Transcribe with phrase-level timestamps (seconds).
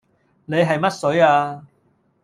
[0.45, 1.67] 你係乜水啊